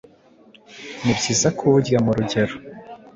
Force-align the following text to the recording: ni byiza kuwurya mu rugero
ni 1.03 1.13
byiza 1.19 1.47
kuwurya 1.57 1.97
mu 2.05 2.11
rugero 2.17 2.55